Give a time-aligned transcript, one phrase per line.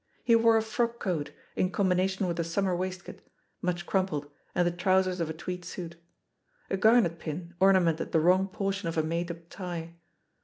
[0.23, 3.19] He wore a frock coat, in combina tion with a summer waistcoat,
[3.61, 5.95] much crumpled, and the trousers of a tweed suit.
[6.71, 9.97] A garnet pin ornamented the wrong portion of a made up tie.